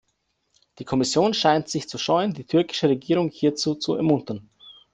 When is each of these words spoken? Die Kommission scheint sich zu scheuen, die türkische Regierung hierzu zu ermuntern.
Die 0.79 0.83
Kommission 0.83 1.35
scheint 1.35 1.69
sich 1.69 1.87
zu 1.87 1.99
scheuen, 1.99 2.33
die 2.33 2.47
türkische 2.47 2.89
Regierung 2.89 3.29
hierzu 3.29 3.75
zu 3.75 3.93
ermuntern. 3.93 4.49